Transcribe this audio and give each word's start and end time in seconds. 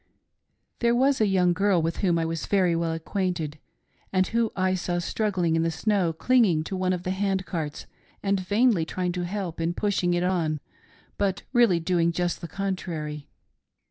"There 0.79 0.95
was 0.95 1.21
a 1.21 1.27
young 1.27 1.53
girl, 1.53 1.79
with 1.79 1.97
whom 1.97 2.17
I 2.17 2.25
was 2.25 2.47
very 2.47 2.75
well 2.75 2.91
acquainted, 2.91 3.59
and 4.11 4.25
who 4.25 4.51
I 4.55 4.73
saw 4.73 4.97
struggling 4.97 5.55
in 5.55 5.61
the 5.61 5.69
snow, 5.69 6.11
clinging 6.11 6.63
to 6.63 6.75
one 6.75 6.91
of 6.91 7.03
the 7.03 7.11
hand 7.11 7.45
carts, 7.45 7.85
and 8.23 8.39
vainly 8.39 8.83
trying 8.83 9.11
to 9.11 9.25
help 9.25 9.61
in 9.61 9.75
pushing 9.75 10.15
it 10.15 10.23
on, 10.23 10.59
but 11.19 11.43
really 11.53 11.79
doing 11.79 12.11
just 12.11 12.41
the 12.41 12.47
contrary. 12.47 13.27